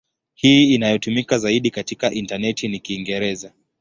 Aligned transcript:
Hii 0.33 0.73
inayotumika 0.73 1.37
zaidi 1.37 1.71
katika 1.71 2.11
intaneti 2.11 2.67
ni 2.67 2.79
Kiingereza. 2.79 3.53